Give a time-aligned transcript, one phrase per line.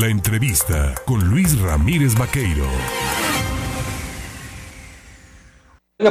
[0.00, 2.64] La entrevista con Luis Ramírez Vaqueiro.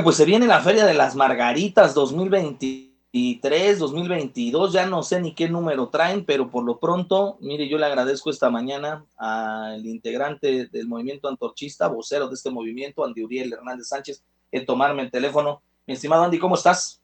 [0.04, 5.49] Pues se viene la Feria de las Margaritas 2023, 2022, ya no sé ni qué
[5.49, 10.88] número traen, pero por lo pronto, mire, yo le agradezco esta mañana al integrante del
[10.88, 15.63] movimiento antorchista, vocero de este movimiento, Andy Uriel Hernández Sánchez, en tomarme el teléfono.
[15.88, 17.02] Mi estimado Andy, ¿cómo estás?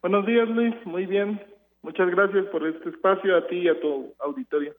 [0.00, 1.40] Buenos días, Luis, muy bien.
[1.82, 4.74] Muchas gracias por este espacio a ti y a tu auditorio.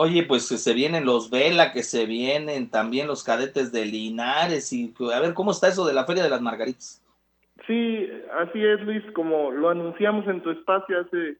[0.00, 4.72] Oye, pues que se vienen los Vela, que se vienen también los cadetes de Linares
[4.72, 7.04] y a ver cómo está eso de la Feria de las Margaritas.
[7.66, 8.08] Sí,
[8.40, 11.38] así es, Luis, como lo anunciamos en tu espacio hace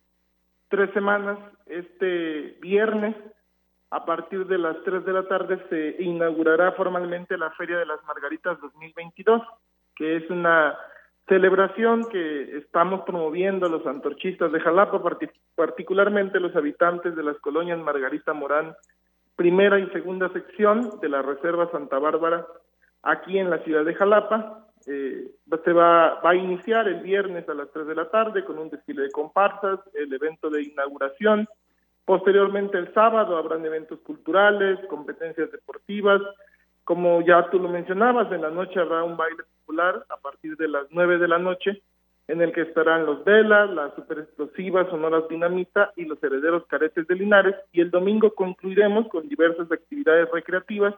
[0.71, 3.15] tres semanas, este viernes
[3.91, 8.03] a partir de las tres de la tarde se inaugurará formalmente la Feria de las
[8.07, 9.41] Margaritas 2022,
[9.95, 10.77] que es una
[11.29, 15.03] celebración que estamos promoviendo los antorchistas de Jalapa,
[15.55, 18.75] particularmente los habitantes de las colonias Margarita Morán,
[19.37, 22.47] primera y segunda sección de la Reserva Santa Bárbara,
[23.03, 24.65] aquí en la ciudad de Jalapa.
[24.87, 25.29] Eh,
[25.65, 28.71] se va, va a iniciar el viernes a las 3 de la tarde con un
[28.71, 31.47] desfile de comparsas, el evento de inauguración.
[32.07, 36.23] Posteriormente el sábado habrán eventos culturales, competencias deportivas,
[36.89, 40.69] como ya tú lo mencionabas, en la noche habrá un baile popular a partir de
[40.69, 41.83] las 9 de la noche,
[42.29, 47.07] en el que estarán los Velas, las super explosivas, sonoras dinamita y los herederos caretes
[47.07, 47.55] de Linares.
[47.73, 50.95] Y el domingo concluiremos con diversas actividades recreativas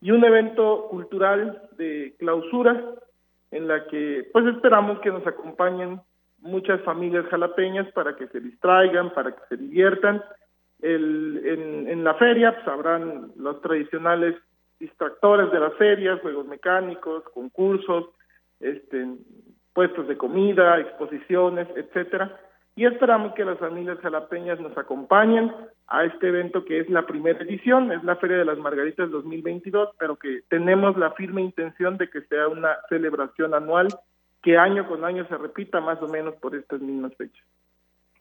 [0.00, 2.80] y un evento cultural de clausura
[3.50, 6.00] en la que pues esperamos que nos acompañen
[6.42, 10.22] muchas familias jalapeñas para que se distraigan, para que se diviertan.
[10.80, 14.36] El, en, en la feria pues, habrán los tradicionales
[14.78, 18.06] distractores de las ferias, juegos mecánicos, concursos,
[18.60, 19.06] este,
[19.72, 22.40] puestos de comida, exposiciones, etcétera.
[22.76, 25.52] Y esperamos que las familias jalapeñas nos acompañen
[25.86, 29.90] a este evento que es la primera edición, es la Feria de las Margaritas 2022,
[29.98, 33.88] pero que tenemos la firme intención de que sea una celebración anual
[34.42, 37.44] que año con año se repita más o menos por estas mismas fechas.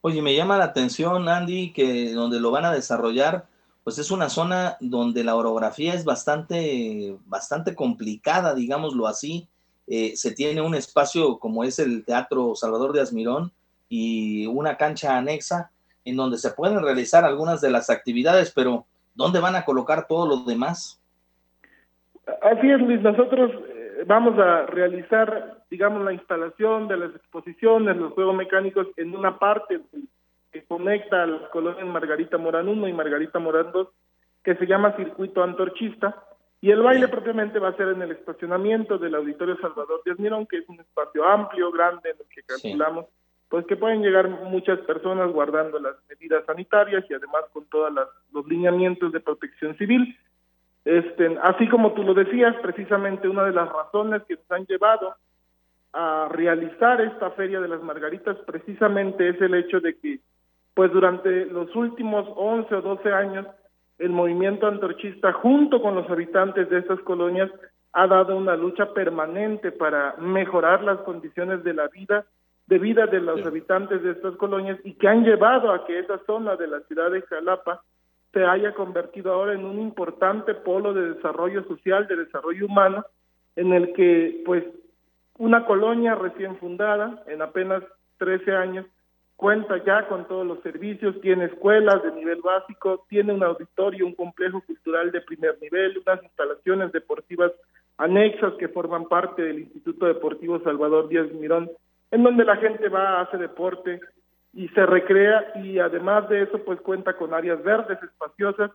[0.02, 3.46] Oye, me llama la atención, Andy, que donde lo van a desarrollar
[3.84, 9.48] pues es una zona donde la orografía es bastante, bastante complicada, digámoslo así.
[9.88, 13.52] Eh, se tiene un espacio como es el Teatro Salvador de Asmirón
[13.90, 15.72] y una cancha anexa
[16.06, 18.86] en donde se pueden realizar algunas de las actividades, pero
[19.16, 21.02] ¿dónde van a colocar todo lo demás?
[22.42, 28.14] Así es, Luis, nosotros eh, vamos a realizar, digamos, la instalación de las exposiciones, los
[28.14, 30.00] juegos mecánicos en una parte que
[30.74, 33.88] conecta a las colonias Margarita Morán 1 y Margarita Morán 2,
[34.44, 36.24] que se llama Circuito Antorchista,
[36.62, 40.48] y el baile propiamente va a ser en el estacionamiento del Auditorio Salvador de Mirón,
[40.48, 43.06] que es un espacio amplio, grande, en el que calculamos
[43.50, 47.94] pues que pueden llegar muchas personas guardando las medidas sanitarias y además con todos
[48.32, 50.18] los lineamientos de protección civil.
[50.86, 55.16] Este, así como tú lo decías, precisamente una de las razones que nos han llevado
[55.94, 60.20] a realizar esta Feria de las Margaritas precisamente es el hecho de que
[60.74, 63.48] pues durante los últimos 11 o 12 años,
[64.00, 67.50] el movimiento antorchista, junto con los habitantes de estas colonias,
[67.94, 72.26] ha dado una lucha permanente para mejorar las condiciones de la vida,
[72.66, 76.18] de vida de los habitantes de estas colonias y que han llevado a que esa
[76.26, 77.84] zona de la ciudad de Jalapa
[78.32, 83.06] se haya convertido ahora en un importante polo de desarrollo social, de desarrollo humano,
[83.56, 84.64] en el que pues
[85.38, 87.84] una colonia recién fundada, en apenas
[88.18, 88.86] 13 años,
[89.36, 94.16] cuenta ya con todos los servicios, tiene escuelas de nivel básico, tiene un auditorio, un
[94.16, 97.52] complejo cultural de primer nivel, unas instalaciones deportivas
[97.98, 101.70] anexas que forman parte del Instituto Deportivo Salvador Díaz Mirón,
[102.12, 104.00] en donde la gente va, hace deporte
[104.54, 108.72] y se recrea y además de eso pues cuenta con áreas verdes espaciosas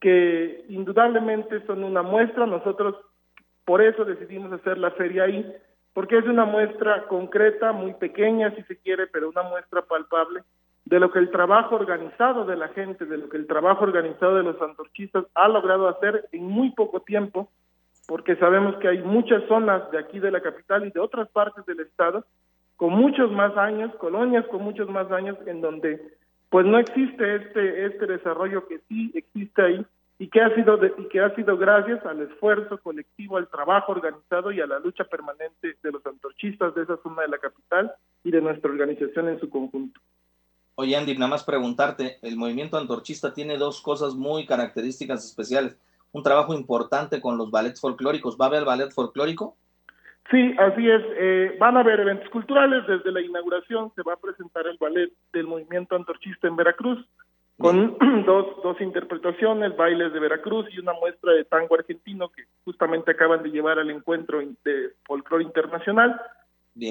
[0.00, 2.96] que indudablemente son una muestra, nosotros
[3.64, 5.54] por eso decidimos hacer la feria ahí,
[5.92, 10.42] porque es una muestra concreta, muy pequeña si se quiere, pero una muestra palpable
[10.84, 14.36] de lo que el trabajo organizado de la gente, de lo que el trabajo organizado
[14.36, 17.48] de los antorchistas ha logrado hacer en muy poco tiempo,
[18.06, 21.64] porque sabemos que hay muchas zonas de aquí de la capital y de otras partes
[21.66, 22.24] del estado
[22.76, 26.00] con muchos más años, colonias con muchos más años en donde
[26.48, 29.86] pues no existe este este desarrollo que sí existe ahí
[30.20, 34.52] y que ha sido y que ha sido gracias al esfuerzo colectivo, al trabajo organizado
[34.52, 37.90] y a la lucha permanente de los antorchistas de esa zona de la capital
[38.22, 39.98] y de nuestra organización en su conjunto.
[40.74, 45.78] Oye Andy, nada más preguntarte, el movimiento antorchista tiene dos cosas muy características especiales,
[46.12, 49.56] un trabajo importante con los ballets folclóricos, ¿va a haber ballet folclórico?
[50.30, 51.02] Sí, así es.
[51.16, 52.86] Eh, van a haber eventos culturales.
[52.86, 57.04] Desde la inauguración se va a presentar el ballet del movimiento antorchista en Veracruz
[57.60, 57.96] con
[58.26, 63.42] dos, dos interpretaciones, bailes de Veracruz y una muestra de tango argentino que justamente acaban
[63.42, 66.20] de llevar al encuentro de folclore internacional.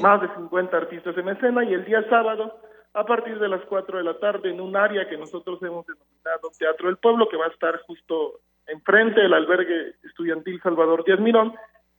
[0.02, 2.60] Más de 50 artistas en escena y el día sábado,
[2.94, 6.52] a partir de las 4 de la tarde, en un área que nosotros hemos denominado
[6.58, 11.56] Teatro del Pueblo, que va a estar justo enfrente del albergue estudiantil Salvador Díaz Mirón,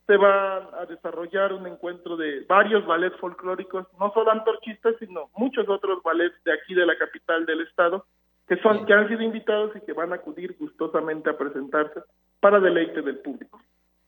[0.06, 5.69] se va a desarrollar un encuentro de varios ballets folclóricos, no solo antorchistas, sino muchos
[5.69, 8.06] otros ballets de aquí de la capital del estado,
[8.50, 12.00] que son que han sido invitados y que van a acudir gustosamente a presentarse
[12.41, 13.61] para deleite del público.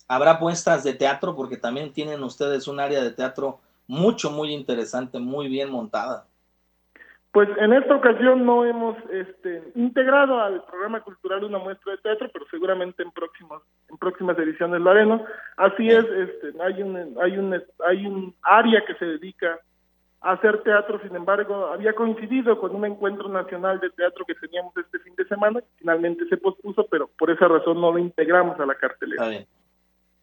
[0.08, 5.20] Habrá puestas de teatro porque también tienen ustedes un área de teatro mucho muy interesante,
[5.20, 6.26] muy bien montada.
[7.30, 12.28] Pues en esta ocasión no hemos este, integrado al programa cultural una muestra de teatro,
[12.32, 15.22] pero seguramente en próximos en próximas ediciones lo haremos.
[15.56, 19.60] Así es, este, hay un hay un hay un área que se dedica
[20.22, 24.72] a hacer teatro, sin embargo, había coincidido con un encuentro nacional de teatro que teníamos
[24.76, 28.58] este fin de semana, que finalmente se pospuso, pero por esa razón no lo integramos
[28.60, 29.22] a la cartelera.
[29.22, 29.46] Está bien.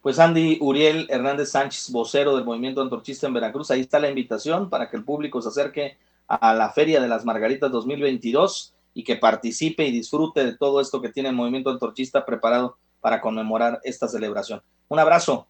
[0.01, 4.69] Pues Andy Uriel Hernández Sánchez, vocero del Movimiento Antorchista en Veracruz, ahí está la invitación
[4.69, 5.97] para que el público se acerque
[6.27, 11.01] a la Feria de las Margaritas 2022 y que participe y disfrute de todo esto
[11.01, 14.61] que tiene el movimiento antorchista preparado para conmemorar esta celebración.
[14.87, 15.47] Un abrazo.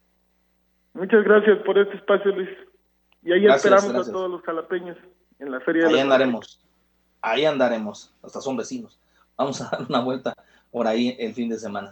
[0.96, 2.50] Muchas gracias por este espacio, Luis.
[3.24, 4.98] Y ahí esperamos a todos los jalapeños
[5.40, 6.66] en la Feria de Ahí andaremos.
[7.22, 8.14] Ahí andaremos.
[8.22, 9.00] Hasta son vecinos.
[9.38, 10.34] Vamos a dar una vuelta
[10.72, 11.88] por ahí el fin de semana.